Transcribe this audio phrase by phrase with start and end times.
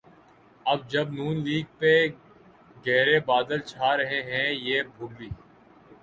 [0.65, 1.91] اب جب نون لیگ پہ
[2.85, 5.29] گہرے بادل چھا رہے ہیں‘ یہ بھولی